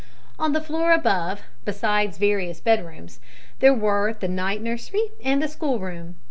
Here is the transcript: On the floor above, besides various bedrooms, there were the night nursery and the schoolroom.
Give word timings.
On 0.39 0.53
the 0.53 0.61
floor 0.61 0.93
above, 0.93 1.43
besides 1.63 2.17
various 2.17 2.59
bedrooms, 2.59 3.19
there 3.59 3.71
were 3.71 4.13
the 4.15 4.27
night 4.27 4.59
nursery 4.59 5.09
and 5.23 5.43
the 5.43 5.47
schoolroom. 5.47 6.15